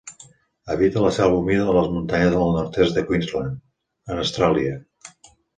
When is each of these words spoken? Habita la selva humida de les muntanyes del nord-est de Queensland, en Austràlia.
Habita 0.75 1.03
la 1.03 1.11
selva 1.17 1.41
humida 1.41 1.67
de 1.67 1.75
les 1.75 1.91
muntanyes 1.97 2.33
del 2.37 2.49
nord-est 2.57 2.97
de 2.97 3.05
Queensland, 3.11 3.63
en 4.15 4.23
Austràlia. 4.25 4.75